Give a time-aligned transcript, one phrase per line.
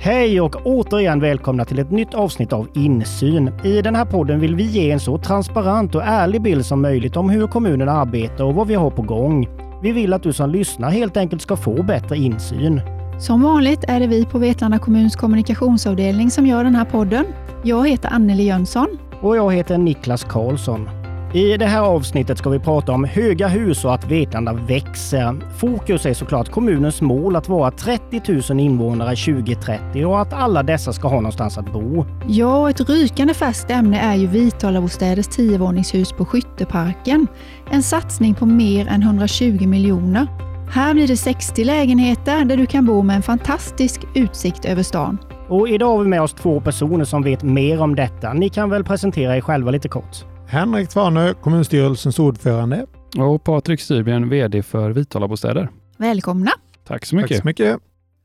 [0.00, 3.52] Hej och återigen välkomna till ett nytt avsnitt av Insyn.
[3.64, 7.16] I den här podden vill vi ge en så transparent och ärlig bild som möjligt
[7.16, 9.48] om hur kommunen arbetar och vad vi har på gång.
[9.82, 12.80] Vi vill att du som lyssnar helt enkelt ska få bättre insyn.
[13.20, 17.24] Som vanligt är det vi på Vetlanda kommuns kommunikationsavdelning som gör den här podden.
[17.64, 18.98] Jag heter Anneli Jönsson.
[19.20, 20.97] Och jag heter Niklas Karlsson.
[21.32, 25.58] I det här avsnittet ska vi prata om höga hus och att Vetlanda växer.
[25.58, 30.92] Fokus är såklart kommunens mål att vara 30 000 invånare 2030 och att alla dessa
[30.92, 32.04] ska ha någonstans att bo.
[32.28, 37.26] Ja, ett rykande färskt ämne är ju Vitala-bostäders tiovåningshus på Skytteparken.
[37.70, 40.26] En satsning på mer än 120 miljoner.
[40.70, 45.18] Här blir det 60 lägenheter där du kan bo med en fantastisk utsikt över stan.
[45.48, 48.32] Och idag har vi med oss två personer som vet mer om detta.
[48.32, 50.24] Ni kan väl presentera er själva lite kort?
[50.50, 52.86] Henrik Tvarnö, kommunstyrelsens ordförande.
[53.18, 55.68] Och Patrik Styrbjörn, VD för Vitala-bostäder.
[55.96, 56.50] Välkomna!
[56.86, 57.30] Tack så mycket.
[57.30, 57.78] Tack så mycket.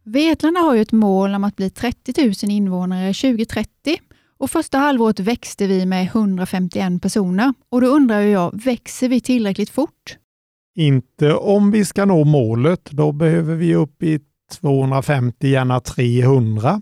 [0.04, 3.68] Vetlanda har ju ett mål om att bli 30 000 invånare 2030
[4.38, 7.54] och första halvåret växte vi med 151 personer.
[7.70, 10.18] Och då undrar jag, växer vi tillräckligt fort?
[10.76, 12.90] Inte om vi ska nå målet.
[12.92, 14.20] Då behöver vi upp i
[14.60, 16.82] 250, gärna 300.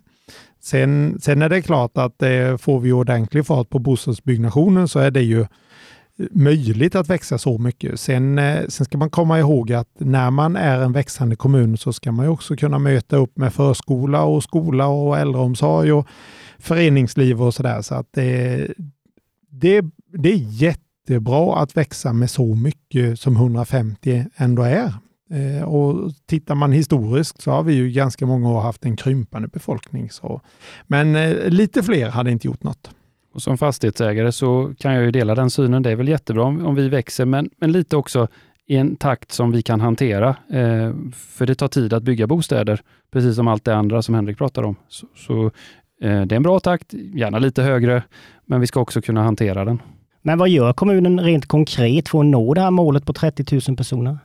[0.61, 5.11] Sen, sen är det klart att eh, får vi ordentlig fart på bostadsbyggnationen så är
[5.11, 5.45] det ju
[6.31, 7.99] möjligt att växa så mycket.
[7.99, 11.93] Sen, eh, sen ska man komma ihåg att när man är en växande kommun så
[11.93, 16.07] ska man också kunna möta upp med förskola och skola och äldreomsorg och
[16.59, 17.81] föreningsliv och sådär.
[17.81, 18.67] Så att det,
[19.49, 19.81] det,
[20.17, 24.93] det är jättebra att växa med så mycket som 150 ändå är.
[25.31, 29.47] Eh, och tittar man historiskt så har vi ju ganska många år haft en krympande
[29.47, 30.09] befolkning.
[30.09, 30.41] Så.
[30.87, 32.89] Men eh, lite fler hade inte gjort något.
[33.33, 35.83] Och som fastighetsägare så kan jag ju dela den synen.
[35.83, 38.27] Det är väl jättebra om, om vi växer, men, men lite också
[38.67, 40.29] i en takt som vi kan hantera.
[40.29, 44.37] Eh, för det tar tid att bygga bostäder, precis som allt det andra som Henrik
[44.37, 44.75] pratar om.
[44.87, 45.45] Så, så
[46.01, 48.03] eh, det är en bra takt, gärna lite högre,
[48.45, 49.81] men vi ska också kunna hantera den.
[50.21, 53.77] Men vad gör kommunen rent konkret för att nå det här målet på 30 000
[53.77, 54.17] personer?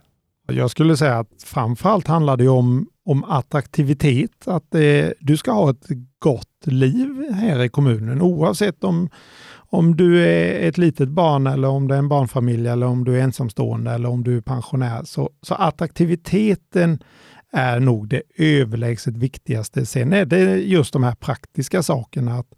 [0.46, 4.48] Jag skulle säga att framförallt handlar det om, om attraktivitet.
[4.48, 5.86] Att det, du ska ha ett
[6.18, 9.08] gott liv här i kommunen oavsett om,
[9.54, 13.18] om du är ett litet barn eller om det är en barnfamilj eller om du
[13.18, 15.04] är ensamstående eller om du är pensionär.
[15.04, 16.98] Så, så attraktiviteten
[17.52, 19.86] är nog det överlägset viktigaste.
[19.86, 22.34] Sen är det just de här praktiska sakerna.
[22.34, 22.54] att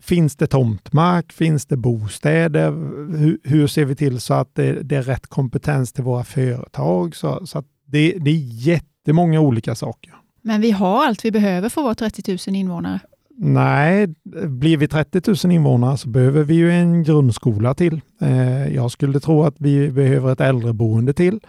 [0.00, 1.32] Finns det tomtmark?
[1.32, 2.70] Finns det bostäder?
[3.16, 7.16] Hur, hur ser vi till så att det, det, är rätt kompetens till våra företag?
[7.16, 10.14] Så, så det är jättemånga olika saker.
[10.42, 13.00] Men vi har allt vi behöver för att vara 30 000 invånare?
[13.36, 14.06] Nej,
[14.46, 18.00] blir vi 30 000 invånare så behöver vi ju en grundskola till.
[18.20, 21.40] Eh, jag skulle tro att vi behöver ett äldreboende till.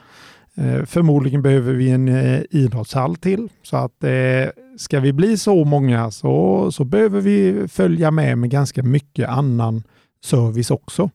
[0.61, 3.49] Eh, förmodligen behöver vi en eh, idrottshall till.
[3.63, 8.49] Så att eh, ska vi bli så många så, så behöver vi följa med med
[8.49, 9.83] ganska mycket annan
[10.23, 11.09] service också.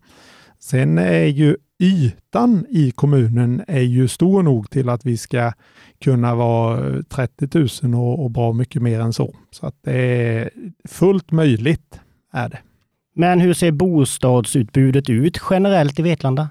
[0.58, 5.52] Sen är ju ytan i kommunen är ju stor nog till att vi ska
[6.00, 7.48] kunna vara 30
[7.82, 9.34] 000 och, och bra mycket mer än så.
[9.50, 10.50] Så att det är
[10.88, 12.00] fullt möjligt
[12.32, 12.58] är det.
[13.14, 16.48] Men hur ser bostadsutbudet ut generellt i Vetlanda?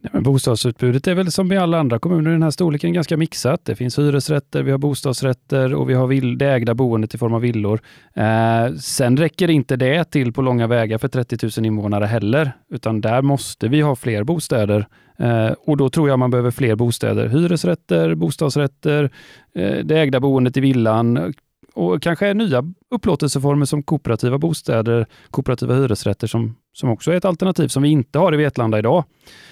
[0.00, 3.16] Nej, men bostadsutbudet är väl som i alla andra kommuner i den här storleken ganska
[3.16, 3.64] mixat.
[3.64, 7.34] Det finns hyresrätter, vi har bostadsrätter och vi har vill, det ägda boendet i form
[7.34, 7.80] av villor.
[8.14, 13.00] Eh, sen räcker inte det till på långa vägar för 30 000 invånare heller, utan
[13.00, 14.86] där måste vi ha fler bostäder.
[15.18, 17.28] Eh, och då tror jag man behöver fler bostäder.
[17.28, 19.10] Hyresrätter, bostadsrätter,
[19.54, 21.32] eh, det ägda boendet i villan,
[21.74, 27.68] och kanske nya upplåtelseformer som kooperativa bostäder, kooperativa hyresrätter som, som också är ett alternativ
[27.68, 29.04] som vi inte har i Vetlanda idag.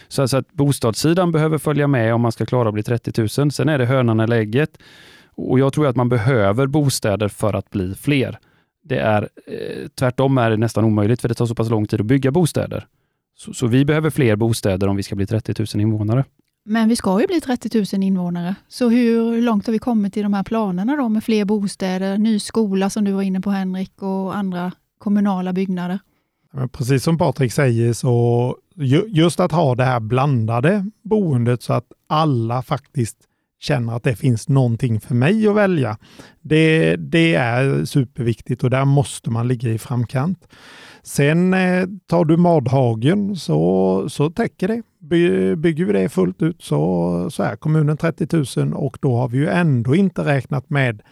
[0.09, 3.53] Så alltså att bostadssidan behöver följa med om man ska klara att bli 30 000.
[3.53, 4.79] Sen är det hönan eller ägget.
[5.35, 8.39] Och jag tror att man behöver bostäder för att bli fler.
[8.83, 12.01] Det är eh, Tvärtom är det nästan omöjligt för det tar så pass lång tid
[12.01, 12.87] att bygga bostäder.
[13.37, 16.25] Så, så vi behöver fler bostäder om vi ska bli 30 000 invånare.
[16.65, 18.55] Men vi ska ju bli 30 000 invånare.
[18.69, 22.39] Så hur långt har vi kommit i de här planerna då med fler bostäder, ny
[22.41, 25.99] skola som du var inne på Henrik och andra kommunala byggnader?
[26.73, 28.57] Precis som Patrik säger så
[29.09, 33.17] just att ha det här blandade boendet så att alla faktiskt
[33.61, 35.99] känner att det finns någonting för mig att välja.
[36.41, 40.49] Det, det är superviktigt och där måste man ligga i framkant.
[41.03, 44.83] Sen eh, tar du Madhagen så, så täcker det.
[44.99, 49.29] By, bygger vi det fullt ut så, så är kommunen 30 000 och då har
[49.29, 51.03] vi ju ändå inte räknat med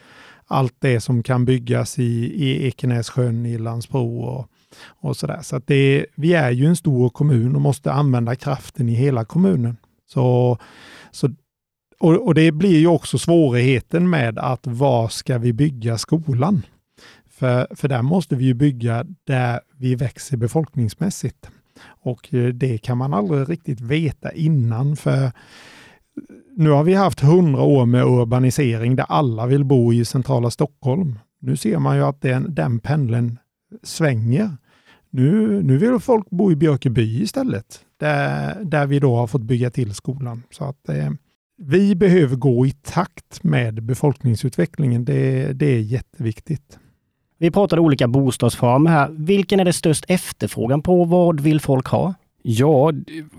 [0.47, 4.49] allt det som kan byggas i, i Ekenässjön, i Landsbro och,
[5.01, 5.41] och sådär.
[5.43, 9.25] Så att det, vi är ju en stor kommun och måste använda kraften i hela
[9.25, 9.77] kommunen.
[10.07, 10.59] Så,
[11.11, 11.31] så,
[11.99, 16.63] och, och det blir ju också svårigheten med att var ska vi bygga skolan?
[17.31, 21.51] För, för där måste vi ju bygga där vi växer befolkningsmässigt.
[21.85, 24.97] Och eh, det kan man aldrig riktigt veta innan.
[24.97, 25.33] för
[26.57, 31.19] nu har vi haft hundra år med urbanisering där alla vill bo i centrala Stockholm.
[31.41, 33.39] Nu ser man ju att den, den pendeln
[33.83, 34.57] svänger.
[35.11, 39.71] Nu, nu vill folk bo i Björkeby istället, där, där vi då har fått bygga
[39.71, 40.43] till skolan.
[40.51, 41.11] Så att eh,
[41.63, 45.05] vi behöver gå i takt med befolkningsutvecklingen.
[45.05, 46.79] Det, det är jätteviktigt.
[47.39, 49.09] Vi pratade olika bostadsformer här.
[49.11, 51.05] Vilken är det störst efterfrågan på?
[51.05, 52.15] Vad vill folk ha?
[52.43, 52.93] Ja,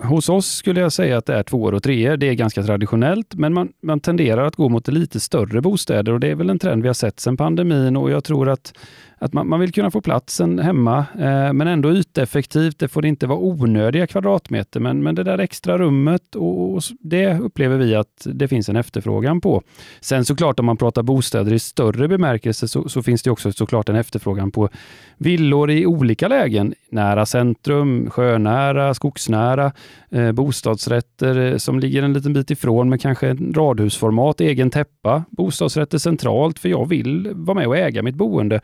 [0.03, 2.17] hos oss skulle jag säga att det är tvåor och treor.
[2.17, 6.19] Det är ganska traditionellt, men man, man tenderar att gå mot lite större bostäder och
[6.19, 8.73] det är väl en trend vi har sett sedan pandemin och jag tror att
[9.21, 12.79] att man, man vill kunna få platsen hemma, eh, men ändå yteffektivt.
[12.79, 17.39] Det får inte vara onödiga kvadratmeter, men, men det där extra rummet, och, och, det
[17.39, 19.61] upplever vi att det finns en efterfrågan på.
[20.01, 23.89] Sen såklart om man pratar bostäder i större bemärkelse så, så finns det också såklart
[23.89, 24.69] en efterfrågan på
[25.17, 26.73] villor i olika lägen.
[26.89, 29.71] Nära centrum, sjönära, skogsnära,
[30.09, 35.23] eh, bostadsrätter eh, som ligger en liten bit ifrån med kanske en radhusformat, egen täppa,
[35.29, 38.61] bostadsrätter centralt, för jag vill vara med och äga mitt boende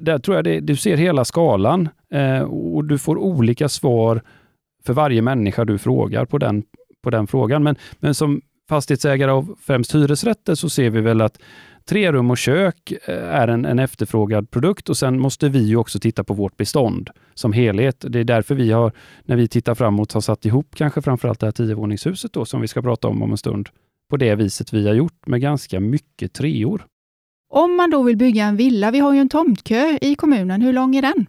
[0.00, 4.22] där tror jag det, du ser hela skalan eh, och du får olika svar
[4.84, 6.62] för varje människa du frågar på den,
[7.02, 7.62] på den frågan.
[7.62, 11.38] Men, men som fastighetsägare av främst hyresrätter så ser vi väl att
[11.84, 15.76] tre rum och kök eh, är en, en efterfrågad produkt och sen måste vi ju
[15.76, 18.04] också titta på vårt bestånd som helhet.
[18.08, 18.92] Det är därför vi har,
[19.24, 22.68] när vi tittar framåt, har satt ihop kanske framförallt det här tiovåningshuset då som vi
[22.68, 23.68] ska prata om om en stund
[24.10, 26.86] på det viset vi har gjort med ganska mycket treor.
[27.54, 30.72] Om man då vill bygga en villa, vi har ju en tomtkö i kommunen, hur
[30.72, 31.26] lång är den?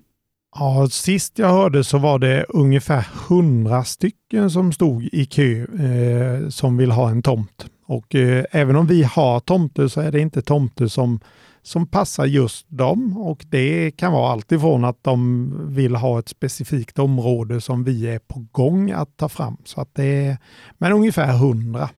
[0.55, 6.49] Ja, sist jag hörde så var det ungefär hundra stycken som stod i kö eh,
[6.49, 7.65] som vill ha en tomt.
[7.85, 11.19] Och eh, även om vi har tomter så är det inte tomter som,
[11.61, 13.17] som passar just dem.
[13.17, 18.19] Och det kan vara alltifrån att de vill ha ett specifikt område som vi är
[18.19, 19.57] på gång att ta fram.
[19.65, 20.37] Så att det är,
[20.77, 21.89] men ungefär hundra.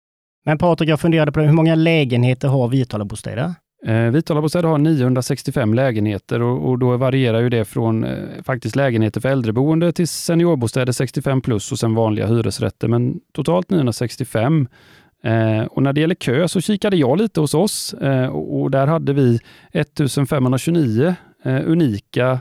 [0.45, 1.45] Men Patrik, jag funderade på det.
[1.45, 3.53] hur många lägenheter har Vitala bostäder?
[3.85, 9.21] Eh, bostäder har 965 lägenheter och, och, då varierar ju det från eh, faktiskt lägenheter
[9.21, 14.67] för äldreboende till seniorbostäder 65 plus och sen vanliga hyresrätter, men totalt 965.
[15.23, 18.71] Eh, och när det gäller kö så kikade jag lite hos oss eh, och, och,
[18.71, 19.39] där hade vi
[19.71, 22.39] 1529 eh, unika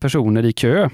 [0.00, 0.88] personer i kö.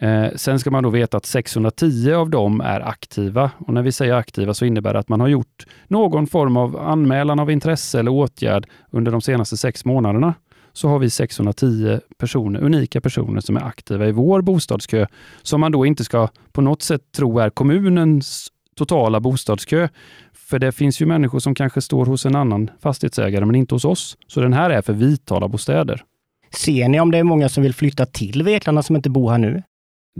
[0.00, 3.92] Eh, sen ska man då veta att 610 av dem är aktiva och när vi
[3.92, 7.98] säger aktiva så innebär det att man har gjort någon form av anmälan av intresse
[7.98, 10.34] eller åtgärd under de senaste sex månaderna.
[10.72, 15.06] Så har vi 610 personer, unika personer som är aktiva i vår bostadskö
[15.42, 19.88] som man då inte ska på något sätt tro är kommunens totala bostadskö.
[20.32, 23.84] För det finns ju människor som kanske står hos en annan fastighetsägare men inte hos
[23.84, 24.16] oss.
[24.26, 26.02] Så den här är för Vitala bostäder.
[26.56, 29.38] Ser ni om det är många som vill flytta till Vetlanda som inte bor här
[29.38, 29.62] nu?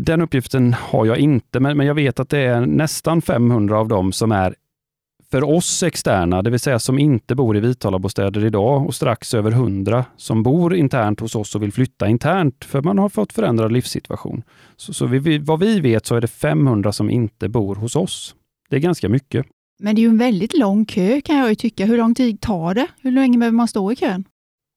[0.05, 3.89] Den uppgiften har jag inte, men, men jag vet att det är nästan 500 av
[3.89, 4.55] dem som är
[5.31, 9.51] för oss externa, det vill säga som inte bor i Vitalabostäder idag och strax över
[9.51, 13.73] 100 som bor internt hos oss och vill flytta internt för man har fått förändrad
[13.73, 14.43] livssituation.
[14.77, 18.35] Så, så vi, vad vi vet så är det 500 som inte bor hos oss.
[18.71, 19.47] Det är ganska mycket.
[19.83, 21.87] Men det är ju en väldigt lång kö kan jag ju tycka.
[21.87, 22.87] Hur lång tid tar det?
[23.03, 24.25] Hur länge behöver man stå i kön?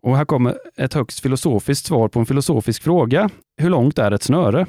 [0.04, 3.30] Och här kommer ett högst filosofiskt svar på en filosofisk fråga.
[3.62, 4.66] Hur långt är ett snöre?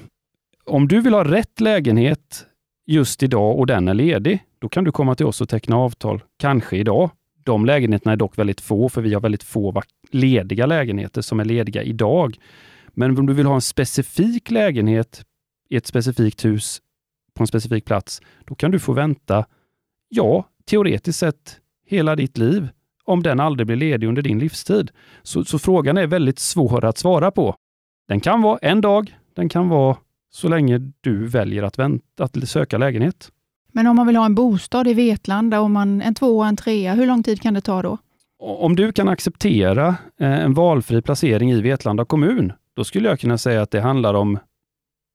[0.66, 2.46] Om du vill ha rätt lägenhet
[2.86, 6.22] just idag och den är ledig, då kan du komma till oss och teckna avtal,
[6.38, 7.10] kanske idag.
[7.44, 11.44] De lägenheterna är dock väldigt få, för vi har väldigt få lediga lägenheter som är
[11.44, 12.38] lediga idag.
[12.88, 15.24] Men om du vill ha en specifik lägenhet
[15.68, 16.80] i ett specifikt hus
[17.34, 19.46] på en specifik plats, då kan du få vänta,
[20.08, 22.68] ja, teoretiskt sett hela ditt liv,
[23.04, 24.90] om den aldrig blir ledig under din livstid.
[25.22, 27.54] Så, så frågan är väldigt svår att svara på.
[28.08, 29.96] Den kan vara en dag, den kan vara
[30.34, 33.30] så länge du väljer att, vänta, att söka lägenhet.
[33.72, 36.94] Men om man vill ha en bostad i Vetlanda, om man, en tvåa, en trea,
[36.94, 37.98] hur lång tid kan det ta då?
[38.38, 39.88] Om du kan acceptera
[40.20, 44.14] eh, en valfri placering i Vetlanda kommun, då skulle jag kunna säga att det handlar
[44.14, 44.38] om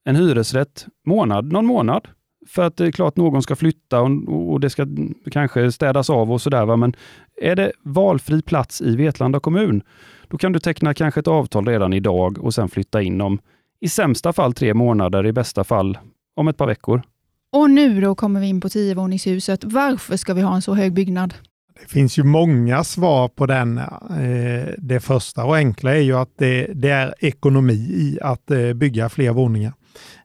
[0.05, 2.07] en hyresrätt månad, någon månad.
[2.47, 4.87] För att det är klart någon ska flytta och, det ska
[5.31, 6.75] kanske städas av och sådär.
[6.75, 6.93] Men
[7.41, 9.81] är det valfri plats i Vetlanda kommun,
[10.27, 13.39] då kan du teckna kanske ett avtal redan idag och sen flytta in om
[13.81, 15.97] i sämsta fall tre månader, i bästa fall
[16.35, 17.01] om ett par veckor.
[17.51, 19.63] Och nu då kommer vi in på tiovåningshuset.
[19.63, 21.33] Varför ska vi ha en så hög byggnad?
[21.81, 23.77] Det finns ju många svar på den.
[23.77, 28.73] Eh, det första och enkla är ju att det, det är ekonomi i att eh,
[28.73, 29.73] bygga fler våningar.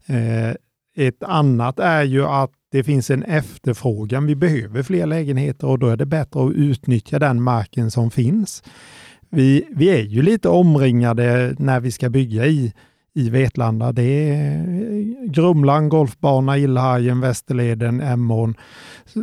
[0.07, 0.55] Eh,
[0.97, 4.27] ett annat är ju att det finns en efterfrågan.
[4.27, 8.63] Vi behöver fler lägenheter och då är det bättre att utnyttja den marken som finns.
[9.31, 12.73] vi, vi är ju lite omringade när vi ska bygga i,
[13.15, 13.93] i Vetlanda.
[13.93, 18.55] Det är eh, Grumlan, golfbana, Illhajen, Västerleden, Emån,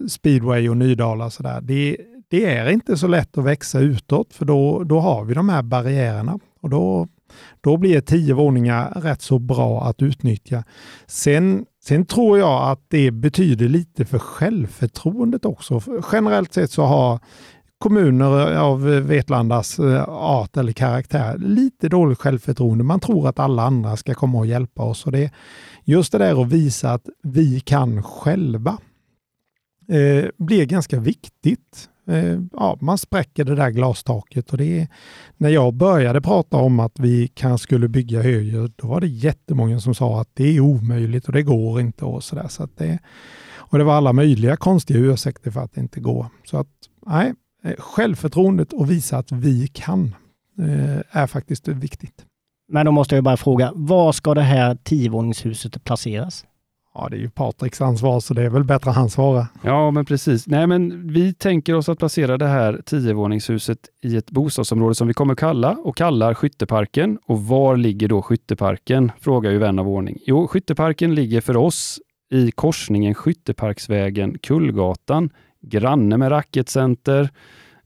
[0.09, 1.29] speedway och Nydala.
[1.29, 1.61] Så där.
[1.61, 5.49] Det, det är inte så lätt att växa utåt för då, då har vi de
[5.49, 6.39] här barriärerna.
[6.61, 7.07] Och då,
[7.61, 10.63] då blir tio våningar rätt så bra att utnyttja.
[11.07, 15.81] Sen, sen tror jag att det betyder lite för självförtroendet också.
[16.11, 17.19] Generellt sett så har
[17.81, 22.83] kommuner eh, av eh, Vetlandas eh, art eller karaktär lite dåligt självförtroende.
[22.83, 25.05] Man tror att alla andra ska komma och hjälpa oss.
[25.05, 25.31] Och det,
[25.83, 28.77] just det där att visa att vi kan själva
[29.89, 31.89] eh, blir ganska viktigt.
[32.07, 34.87] Eh, ja, man spräcker det där glastaket och det är,
[35.37, 39.79] när jag började prata om att vi kanske skulle bygga högre, då var det jättemånga
[39.79, 42.47] som sa att det är omöjligt och det går inte och sådär.
[42.47, 42.99] Så det,
[43.55, 46.25] och det var alla möjliga konstiga ursäkter för att det inte går.
[46.43, 46.67] Så att
[47.05, 47.33] nej,
[47.77, 50.15] självförtroendet och visa att vi kan
[50.59, 52.25] eh, är faktiskt viktigt.
[52.67, 56.45] Men då måste jag bara fråga, var ska det här tiovåningshuset placeras?
[56.93, 59.45] Ja, det är ju Patriks ansvar, så det är väl bättre att han svarar.
[59.63, 60.47] Ja, men precis.
[60.47, 65.13] Nej, men vi tänker oss att placera det här tiovåningshuset i ett bostadsområde som vi
[65.13, 67.19] kommer kalla och kallar Skytteparken.
[67.25, 69.11] Och var ligger då Skytteparken?
[69.19, 70.17] Frågar ju vän av ordning.
[70.25, 71.99] Jo, Skytteparken ligger för oss
[72.31, 75.29] i korsningen Skytteparksvägen Kullgatan
[75.61, 77.29] granne med racketcenter,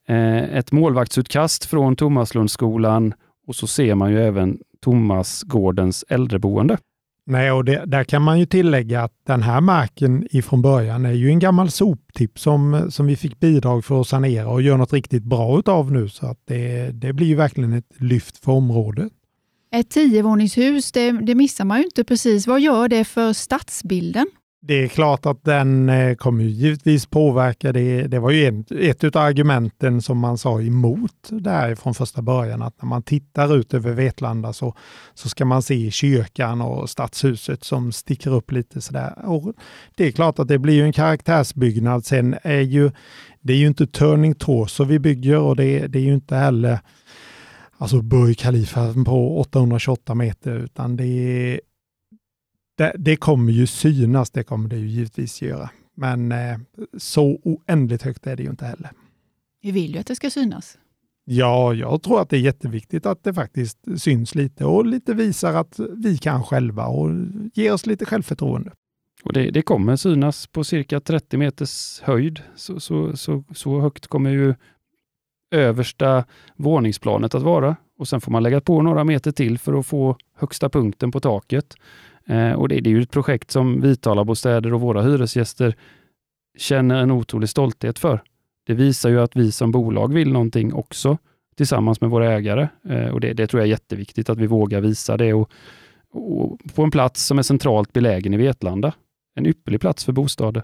[0.07, 3.13] eh, ett målvaktsutkast från Thomaslundsskolan
[3.47, 6.77] och så ser man ju även Thomasgårdens äldreboende.
[7.27, 11.11] Nej, och det, där kan man ju tillägga att den här marken ifrån början är
[11.11, 14.93] ju en gammal soptipp som, som vi fick bidrag för att sanera och göra något
[14.93, 16.09] riktigt bra utav nu.
[16.09, 19.11] Så att det, det blir ju verkligen ett lyft för området.
[19.71, 22.47] Ett tiovåningshus, det, det missar man ju inte precis.
[22.47, 24.27] Vad gör det för stadsbilden?
[24.67, 28.07] Det är klart att den eh, kommer givetvis påverka det.
[28.07, 32.61] Det var ju en, ett av argumenten som man sa emot där från första början,
[32.61, 34.75] att när man tittar ut över Vetlanda så,
[35.13, 39.13] så ska man se kyrkan och stadshuset som sticker upp lite sådär.
[39.25, 39.53] Och
[39.95, 42.05] det är klart att det blir ju en karaktärsbyggnad.
[42.05, 42.91] Sen är ju
[43.41, 46.79] det är ju inte Turning Torso vi bygger och det, det är ju inte heller
[47.77, 51.59] alltså Burj Khalifa på 828 meter, utan det är
[52.75, 55.69] det, det, kommer ju synas, det kommer det ju givetvis göra.
[55.95, 56.57] Men eh,
[56.97, 58.91] så oändligt högt är det ju inte heller.
[59.61, 60.77] Vi vill ju att det ska synas.
[61.25, 65.53] Ja, jag tror att det är jätteviktigt att det faktiskt syns lite och lite visar
[65.53, 67.09] att vi kan själva och
[67.53, 68.71] ger oss lite självförtroende.
[69.23, 72.41] Och det, det kommer synas på cirka 30 meters höjd.
[72.55, 74.55] Så, så, så, så högt kommer ju
[75.51, 79.85] översta våningsplanet att vara och sen får man lägga på några meter till för att
[79.85, 81.75] få högsta punkten på taket.
[82.27, 85.75] Eh, och det, det, är ju ett projekt som Vitalabostäder och våra hyresgäster
[86.57, 88.21] känner en otrolig stolthet för.
[88.65, 91.17] Det visar ju att vi som bolag vill någonting också
[91.55, 92.67] tillsammans med våra ägare.
[92.89, 95.49] Eh, och det, det, tror jag är jätteviktigt att vi vågar visa det och,
[96.11, 98.93] och på en plats som är centralt belägen i Vetlanda.
[99.35, 100.63] En ypperlig plats för bostäder.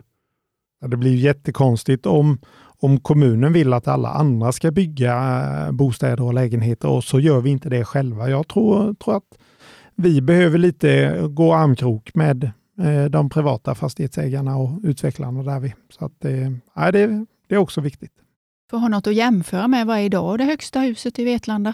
[0.82, 2.40] Ja, det blir jättekonstigt om,
[2.80, 7.42] om kommunen vill att alla andra ska bygga eh, bostäder och lägenheter och så gör
[7.42, 8.30] vi inte det själva.
[8.30, 9.38] Jag tror, tror att
[10.02, 15.74] vi behöver lite gå armkrok med eh, de privata fastighetsägarna och utvecklarna där vi.
[15.90, 18.12] Så att det, ja, det, det är också viktigt.
[18.70, 21.74] För att ha något att jämföra med, vad är idag det högsta huset i Vetlanda?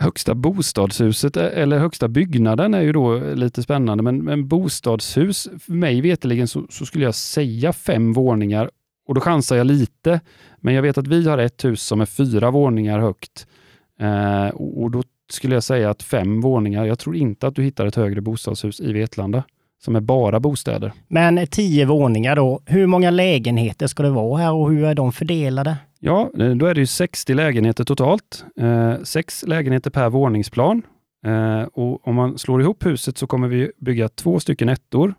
[0.00, 5.72] Högsta bostadshuset eh, eller högsta byggnaden är ju då lite spännande, men, men bostadshus, för
[5.72, 8.70] mig veterligen så, så, skulle jag säga fem våningar
[9.06, 10.20] och då chansar jag lite.
[10.60, 13.46] Men jag vet att vi har ett hus som är fyra våningar högt
[14.00, 15.02] eh, och, och då
[15.32, 16.84] skulle jag säga att fem våningar.
[16.84, 19.44] Jag tror inte att du hittar ett högre bostadshus i Vetlanda
[19.84, 20.92] som är bara bostäder.
[21.08, 22.60] Men tio våningar då.
[22.66, 25.76] Hur många lägenheter ska det vara här och hur är de fördelade?
[26.00, 28.44] Ja, eh, då är det ju 60 lägenheter totalt.
[28.60, 30.82] Eh, sex lägenheter per våningsplan.
[31.26, 35.14] Eh, och om man slår ihop huset så kommer vi bygga två stycken ettor.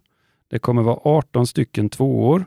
[0.49, 2.45] Det kommer vara 18 stycken tvåor,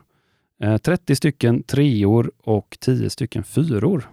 [0.63, 4.09] eh, 30 stycken treor och 10 stycken fyror.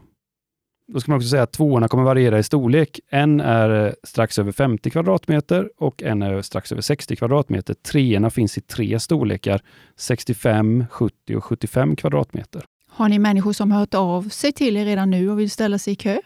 [0.86, 3.00] Då ska man också säga att tvåorna kommer variera i storlek.
[3.10, 7.74] En är eh, strax över 50 kvadratmeter och en är strax över 60 kvadratmeter.
[7.74, 9.60] Treorna finns i tre storlekar,
[9.96, 12.62] 65, 70 och 75 kvadratmeter.
[12.88, 15.78] Har ni människor som har hört av sig till er redan nu och vill ställa
[15.78, 16.18] sig i kö?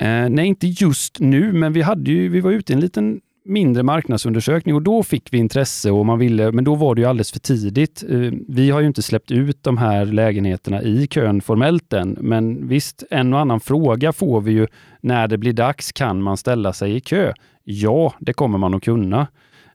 [0.00, 3.20] Eh, nej, inte just nu, men vi, hade ju, vi var ute i en liten
[3.50, 7.06] mindre marknadsundersökning och då fick vi intresse och man ville, men då var det ju
[7.06, 8.04] alldeles för tidigt.
[8.08, 12.68] Eh, vi har ju inte släppt ut de här lägenheterna i kön formellt än, men
[12.68, 14.66] visst, en och annan fråga får vi ju
[15.00, 15.92] när det blir dags.
[15.92, 17.32] Kan man ställa sig i kö?
[17.64, 19.26] Ja, det kommer man att kunna.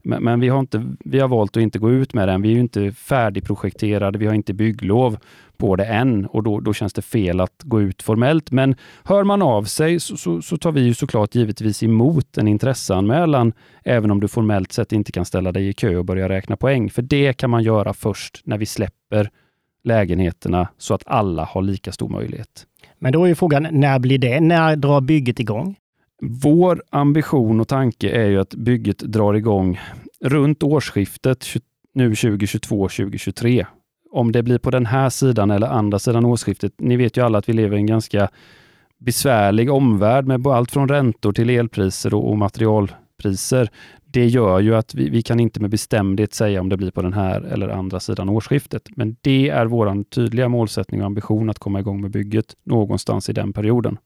[0.05, 2.41] Men, men, vi, har inte, vi har valt att inte gå ut med den.
[2.41, 5.17] Vi är ju inte färdigprojekterade, vi har inte bygglov
[5.57, 8.51] på det än och då, då känns det fel att gå ut formellt.
[8.51, 12.47] Men hör man av sig så, så, så tar vi ju såklart givetvis emot en
[12.47, 16.57] intresseanmälan, även om du formellt sett inte kan ställa dig i kö och börja räkna
[16.57, 16.89] poäng.
[16.89, 19.29] För det kan man göra först när vi släpper
[19.83, 22.65] lägenheterna så att alla har lika stor möjlighet.
[22.99, 24.39] Men då är frågan, när blir det?
[24.39, 25.75] När drar bygget igång?
[26.21, 29.79] Vår ambition och tanke är ju att bygget drar igång
[30.21, 31.45] runt årsskiftet
[31.93, 33.65] nu 2022-2023.
[34.11, 36.73] Om det blir på den här sidan eller andra sidan årsskiftet.
[36.77, 38.29] Ni vet ju alla att vi lever i en ganska
[38.97, 43.69] besvärlig omvärld med allt från räntor till elpriser och, och materialpriser.
[44.05, 47.01] Det gör ju att vi, vi, kan inte med bestämdhet säga om det blir på
[47.01, 48.89] den här eller andra sidan årsskiftet.
[48.95, 53.33] Men det är vår tydliga målsättning och ambition att komma igång med bygget någonstans i
[53.33, 53.97] den perioden.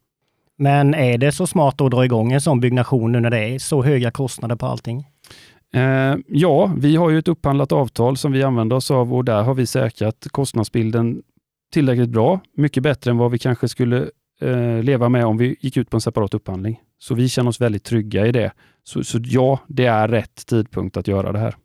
[0.60, 3.60] Men är det så smart att dra igång en sån byggnation nu när det är
[3.60, 5.08] så höga kostnader på allting?
[5.74, 9.44] Eh, ja, vi har ju ett upphandlat avtal som vi använder oss av och där
[9.44, 11.22] har vi säkrat kostnadsbilden
[11.74, 12.40] tillräckligt bra.
[12.58, 14.10] Mycket bättre än vad vi kanske skulle
[14.42, 16.82] eh, leva med om vi gick ut på en separat upphandling.
[16.98, 18.52] Så vi känner oss väldigt trygga i det.
[18.84, 21.56] Så, så ja, det är rätt tidpunkt att göra det här.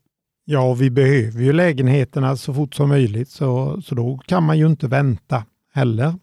[0.45, 4.67] Ja, vi behöver ju lägenheterna så fort som möjligt, så, så då kan man ju
[4.67, 6.15] inte vänta heller.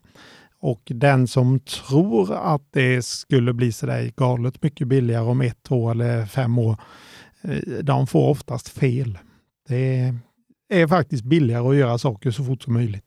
[0.61, 5.91] Och den som tror att det skulle bli sådär galet mycket billigare om ett, två
[5.91, 6.77] eller fem år,
[7.41, 9.17] eh, de får oftast fel.
[9.67, 10.13] Det
[10.69, 13.05] är faktiskt billigare att göra saker så fort som möjligt.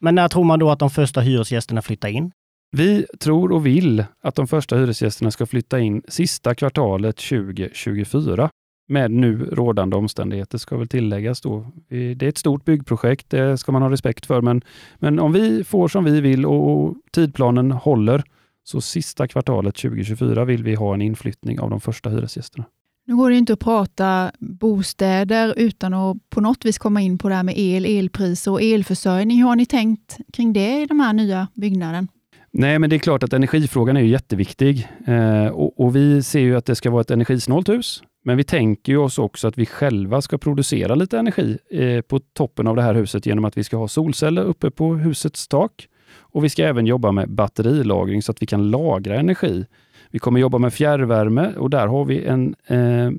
[0.00, 2.32] Men när tror man då att de första hyresgästerna flyttar in?
[2.70, 8.50] Vi tror och vill att de första hyresgästerna ska flytta in sista kvartalet 2024
[8.88, 11.66] med nu rådande omständigheter ska väl tilläggas då.
[11.88, 14.62] Det är ett stort byggprojekt, det ska man ha respekt för, men,
[14.98, 18.22] men om vi får som vi vill och tidplanen håller,
[18.64, 22.64] så sista kvartalet 2024 vill vi ha en inflyttning av de första hyresgästerna.
[23.06, 27.28] Nu går det inte att prata bostäder utan att på något vis komma in på
[27.28, 29.38] det här med el, elpriser och elförsörjning.
[29.38, 32.08] Hur har ni tänkt kring det i de här nya byggnaden?
[32.50, 36.56] Nej, men det är klart att energifrågan är jätteviktig eh, och, och, vi ser ju
[36.56, 38.02] att det ska vara ett energisnålt hus.
[38.26, 42.66] Men vi tänker oss också att vi själva ska producera lite energi eh, på toppen
[42.66, 45.88] av det här huset genom att vi ska ha solceller uppe på husets tak.
[46.16, 49.66] Och vi ska även jobba med batterilagring så att vi kan lagra energi.
[50.10, 53.10] Vi kommer jobba med fjärrvärme och där har vi en eh,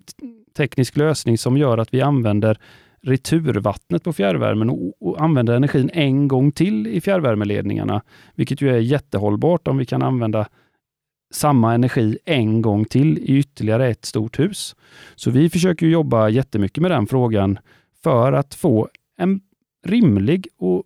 [0.58, 2.58] teknisk lösning som gör att vi använder
[3.02, 8.02] returvattnet på fjärrvärmen och, och använder energin en gång till i fjärrvärmeledningarna,
[8.36, 10.48] vilket ju är jättehållbart om vi kan använda
[11.32, 14.76] samma energi en gång till i ytterligare ett stort hus.
[15.16, 17.60] Så vi försöker jobba jättemycket med den frågan
[18.04, 19.42] för att få en
[19.86, 20.84] rimlig och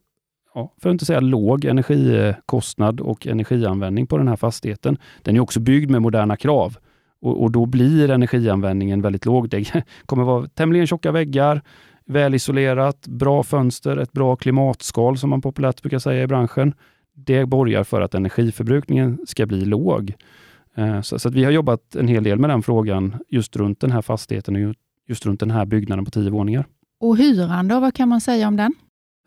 [0.54, 4.98] ja, för att inte säga låg energikostnad och energianvändning på den här fastigheten.
[5.22, 6.78] Den är också byggd med moderna krav
[7.22, 9.50] och, och då blir energianvändningen väldigt låg.
[9.50, 9.74] Det
[10.06, 11.62] kommer vara tämligen tjocka väggar,
[12.06, 16.74] välisolerat, bra fönster, ett bra klimatskal som man populärt brukar säga i branschen
[17.26, 20.14] det borgar för att energiförbrukningen ska bli låg.
[20.76, 23.92] Eh, så, så vi har jobbat en hel del med den frågan just runt den
[23.92, 24.76] här fastigheten och
[25.08, 26.66] just runt den här byggnaden på tio våningar.
[27.00, 28.74] Och hyran då, vad kan man säga om den?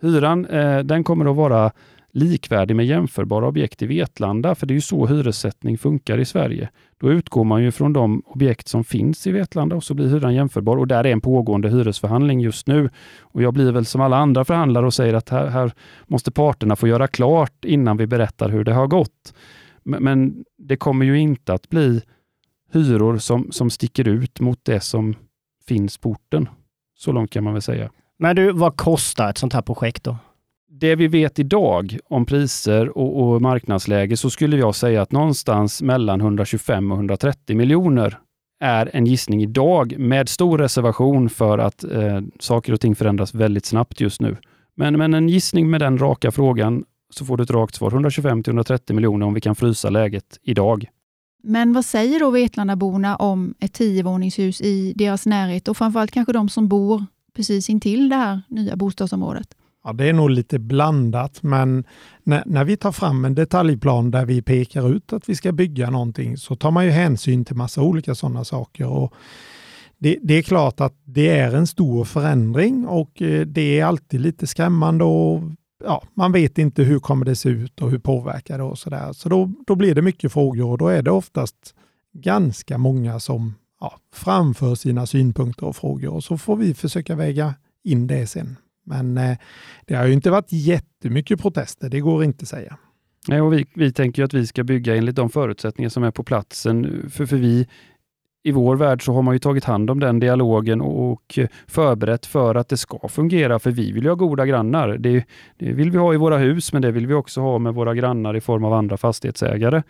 [0.02, 1.72] Hyran eh, den kommer att vara
[2.12, 6.68] likvärdig med jämförbara objekt i Vetlanda, för det är ju så hyressättning funkar i Sverige.
[7.00, 10.34] Då utgår man ju från de objekt som finns i Vetlanda och så blir hyran
[10.34, 12.90] jämförbar och där är en pågående hyresförhandling just nu.
[13.20, 15.72] Och Jag blir väl som alla andra förhandlare och säger att här, här
[16.06, 19.34] måste parterna få göra klart innan vi berättar hur det har gått.
[19.82, 22.02] Men, men det kommer ju inte att bli
[22.72, 25.14] hyror som, som sticker ut mot det som
[25.66, 26.48] finns på orten.
[26.98, 27.90] Så långt kan man väl säga.
[28.18, 30.16] Men du, vad kostar ett sånt här projekt då?
[30.80, 35.82] Det vi vet idag om priser och, och, marknadsläge så skulle jag säga att någonstans
[35.82, 38.18] mellan 125 och 130 miljoner
[38.60, 43.66] är en gissning idag med stor reservation för att eh, saker och ting förändras väldigt
[43.66, 44.36] snabbt just nu.
[44.76, 47.90] Men, men en gissning med den raka frågan så får du ett rakt svar.
[47.90, 50.86] 125 till 130 miljoner om vi kan frysa läget idag.
[51.42, 56.48] Men vad säger då Vetlandaborna om ett tiovåningshus i deras närhet och framförallt kanske de
[56.48, 57.06] som bor
[57.36, 59.54] precis intill det här nya bostadsområdet?
[59.84, 61.84] Ja, det är nog lite blandat, men
[62.22, 65.90] när, när, vi tar fram en detaljplan där vi pekar ut att vi ska bygga
[65.90, 68.86] någonting så tar man ju hänsyn till massa olika sådana saker.
[68.86, 69.14] Och
[69.98, 74.20] det, det, är klart att det är en stor förändring och eh, det är alltid
[74.20, 75.42] lite skrämmande och
[75.84, 79.12] ja, man vet inte hur kommer det se ut och hur påverkar det och sådär.
[79.12, 81.74] Så då, då blir det mycket frågor och då är det oftast
[82.12, 87.54] ganska många som ja, framför sina synpunkter och frågor och så får vi försöka väga
[87.84, 88.56] in det sen.
[88.84, 89.36] Men eh,
[89.86, 92.78] det har ju inte varit jättemycket protester, det går inte att säga.
[93.28, 96.24] Nej, och vi, vi tänker att vi ska bygga enligt de förutsättningar som är på
[96.24, 97.10] platsen.
[97.10, 97.66] För, för vi
[98.44, 102.54] i vår värld så har man ju tagit hand om den dialogen och förberett för
[102.54, 104.88] att det ska fungera, för vi vill ju ha goda grannar.
[104.88, 105.24] Det,
[105.58, 107.94] det, vill vi ha i våra hus, men det vill vi också ha med våra
[107.94, 109.82] grannar i form av andra fastighetsägare.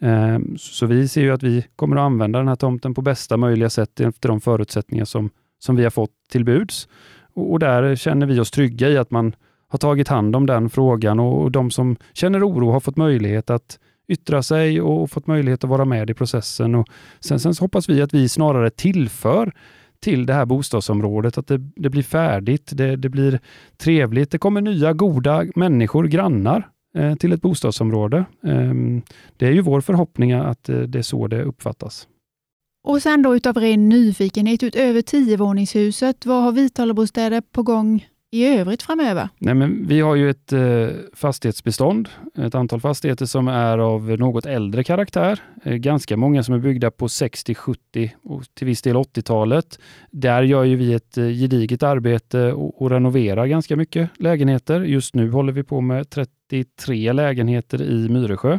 [0.00, 3.36] Ehm, så vi ser ju att vi kommer att använda den här tomten på bästa
[3.36, 6.88] möjliga sätt efter de förutsättningar som, som vi har fått till buds.
[7.40, 9.34] Och där känner vi oss trygga i att man
[9.68, 13.78] har tagit hand om den frågan och de som känner oro har fått möjlighet att
[14.08, 16.74] yttra sig och fått möjlighet att vara med i processen.
[16.74, 16.88] Och
[17.20, 19.52] sen, sen hoppas vi att vi snarare tillför
[20.00, 23.40] till det här bostadsområdet, att det, det blir färdigt, det, det, blir
[23.76, 24.30] trevligt.
[24.30, 28.18] Det kommer nya goda människor, grannar, eh, till ett bostadsområde.
[28.44, 28.74] Eh,
[29.36, 32.08] det är ju vår förhoppning att eh, det är så det uppfattas.
[32.82, 38.82] Och sen då utav ren nyfikenhet, utöver tiovåningshuset, vad har Vitalabostäder på gång i övrigt
[38.82, 39.28] framöver?
[39.38, 44.46] Nej, men vi har ju ett eh, fastighetsbestånd, ett antal fastigheter som är av något
[44.46, 45.40] äldre karaktär.
[45.64, 49.78] Eh, ganska många som är byggda på 60, 70 och till viss del 80-talet.
[50.10, 54.80] Där gör ju vi ett eh, gediget arbete och, och renoverar ganska mycket lägenheter.
[54.80, 58.58] Just nu håller vi på med 33 lägenheter i Myresjö.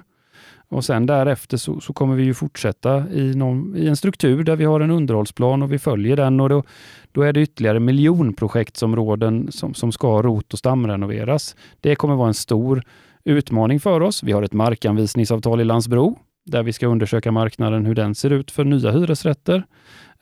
[0.71, 4.55] Och sen därefter så, så, kommer vi ju fortsätta i, någon, i, en struktur där
[4.55, 6.39] vi har en underhållsplan och vi följer den.
[6.39, 6.63] och Då,
[7.11, 11.55] då är det ytterligare miljonprojektsområden som, som ska rot och stamrenoveras.
[11.81, 12.83] Det kommer vara en stor
[13.23, 14.23] utmaning för oss.
[14.23, 18.51] Vi har ett markanvisningsavtal i Landsbro där vi ska undersöka marknaden, hur den ser ut
[18.51, 19.63] för nya hyresrätter.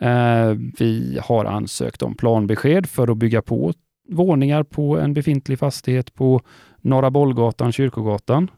[0.01, 3.73] Eh, vi har ansökt om planbesked för att bygga på
[4.09, 6.41] våningar på en befintlig fastighet på
[6.81, 8.51] Norra Bollgatan, Kyrkogatan.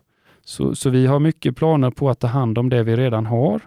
[0.44, 3.62] Så, så vi har mycket planer på att ta hand om det vi redan har.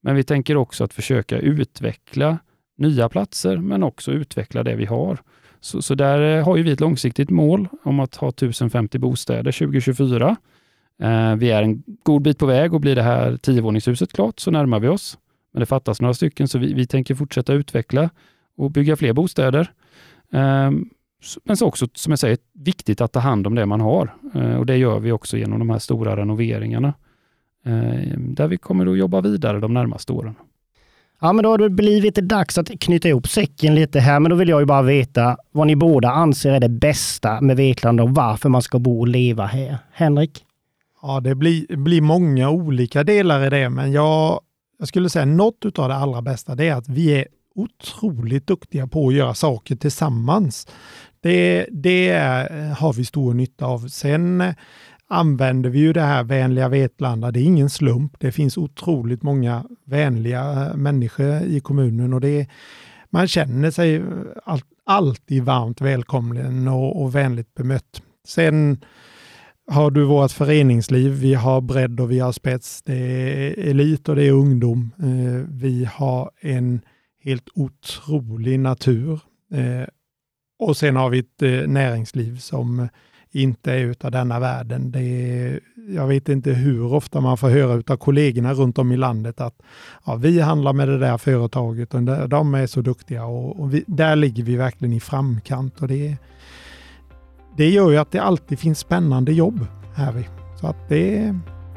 [0.00, 2.38] Men vi tänker också att försöka utveckla
[2.76, 5.18] nya platser, men också utveckla det vi har.
[5.60, 9.52] Så, så där eh, har ju vi ett långsiktigt mål om att ha 1050 bostäder
[9.52, 10.36] 2024.
[11.02, 14.50] Eh, vi är en god bit på väg och blir det här tiovåningshuset klart så
[14.50, 15.18] närmar vi oss.
[15.52, 18.10] Men det fattas några stycken så vi, vi tänker fortsätta utveckla
[18.56, 19.72] och bygga fler bostäder.
[20.32, 20.70] Eh,
[21.44, 24.14] men så också, som jag säger, viktigt att ta hand om det man har.
[24.34, 26.94] Eh, och Det gör vi också genom de här stora renoveringarna.
[27.66, 30.34] Eh, där vi kommer att jobba vidare de närmaste åren.
[31.20, 34.36] Ja, men då har det blivit dags att knyta ihop säcken lite här, men då
[34.36, 38.10] vill jag ju bara veta vad ni båda anser är det bästa med Vetlanda och
[38.10, 39.78] varför man ska bo och leva här.
[39.92, 40.44] Henrik?
[41.02, 44.40] Ja, det blir, blir många olika delar i det, men jag,
[44.78, 48.86] jag skulle säga något av det allra bästa, det är att vi är otroligt duktiga
[48.86, 50.66] på att göra saker tillsammans.
[51.22, 52.10] Det, det
[52.78, 53.88] har vi stor nytta av.
[53.88, 54.54] Sen
[55.08, 57.30] använder vi ju det här vänliga Vetlanda.
[57.30, 58.12] Det är ingen slump.
[58.18, 62.46] Det finns otroligt många vänliga eh, människor i kommunen och det
[63.10, 64.02] man känner sig
[64.84, 68.02] alltid varmt välkommen och, och vänligt bemött.
[68.26, 68.84] Sen
[69.66, 71.12] har du vårt föreningsliv.
[71.12, 72.82] Vi har bredd och vi har spets.
[72.82, 74.90] Det är elit och det är ungdom.
[74.98, 76.80] Eh, vi har en
[77.24, 79.20] helt otrolig natur.
[79.54, 79.86] Eh,
[80.62, 82.88] och sen har vi ett eh, näringsliv som
[83.32, 84.92] inte är utav denna världen.
[84.92, 88.96] Det är, jag vet inte hur ofta man får höra utav kollegorna runt om i
[88.96, 89.62] landet att
[90.06, 93.84] ja, vi handlar med det där företaget och de är så duktiga och, och vi,
[93.86, 95.82] där ligger vi verkligen i framkant.
[95.82, 96.16] Och det,
[97.56, 100.12] det gör ju att det alltid finns spännande jobb här.
[100.12, 100.28] Vi.
[100.60, 101.34] Så att det,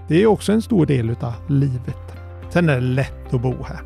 [0.07, 2.15] det är också en stor del utav livet.
[2.49, 3.81] Sen är det lätt att bo här.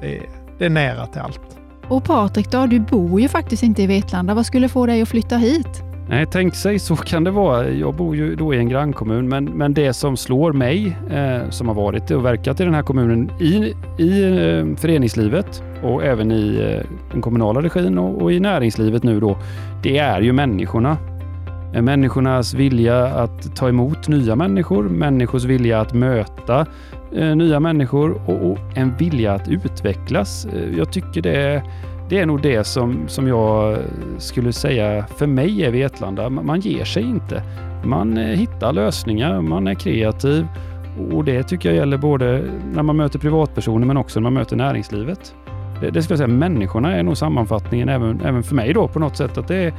[0.00, 0.22] Det,
[0.58, 1.63] det är nära till allt.
[1.88, 4.34] Och Patrik då, du bor ju faktiskt inte i Vetlanda.
[4.34, 5.82] Vad skulle få dig att flytta hit?
[6.08, 7.68] Nej, tänk sig så kan det vara.
[7.68, 11.68] Jag bor ju då i en grannkommun, men, men det som slår mig eh, som
[11.68, 16.56] har varit och verkat i den här kommunen i, i eh, föreningslivet och även i
[16.56, 19.38] eh, den kommunala regin och, och, i näringslivet nu då,
[19.82, 20.96] det är ju människorna.
[21.74, 26.66] Eh, människornas vilja att ta emot nya människor, människors vilja att möta
[27.16, 30.46] Eh, nya människor och, och, en vilja att utvecklas.
[30.46, 31.62] Eh, jag tycker det är,
[32.08, 33.78] det är nog det som, som jag
[34.18, 36.30] skulle säga för mig är Vetlanda.
[36.30, 37.42] Man ger sig inte.
[37.84, 40.46] Man eh, hittar lösningar, man är kreativ
[41.12, 44.56] och det tycker jag gäller både när man möter privatpersoner men också när man möter
[44.56, 45.34] näringslivet.
[45.80, 48.98] Det, det skulle jag säga, människorna är nog sammanfattningen även, även för mig då på
[48.98, 49.38] något sätt.
[49.38, 49.74] att det är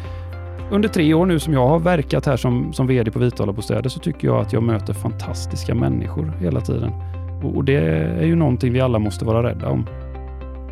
[0.71, 3.89] under tre år nu som jag har verkat här som, som VD på Vitala Bostäder
[3.89, 6.91] så tycker jag att jag möter fantastiska människor hela tiden.
[7.43, 9.87] Och det är ju någonting vi alla måste vara rädda om.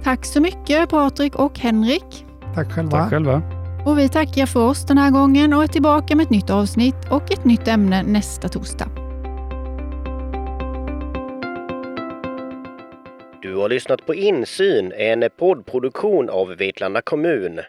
[0.04, 2.26] Tack så mycket Patrik och Henrik.
[2.56, 2.92] Tack själva.
[2.92, 3.42] Tack själva.
[3.86, 6.96] Och vi tackar för oss den här gången och är tillbaka med ett nytt avsnitt
[7.12, 8.88] och ett nytt ämne nästa torsdag.
[13.42, 17.60] Du har lyssnat på Insyn, en poddproduktion av Vetlanda kommun.